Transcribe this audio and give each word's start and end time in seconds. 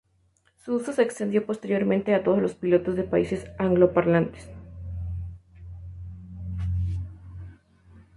Su 0.65 0.73
uso 0.73 0.93
se 0.93 1.03
extendió 1.03 1.45
posteriormente 1.45 2.15
a 2.15 2.23
todos 2.23 2.41
los 2.41 2.55
pilotos 2.55 2.95
de 2.95 3.03
países 3.03 3.45
angloparlantes. 3.59 4.49